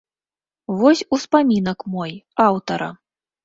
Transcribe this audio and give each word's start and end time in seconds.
Вось 0.79 1.03
успамінак 1.19 1.87
мой, 1.99 2.19
аўтара. 2.51 2.93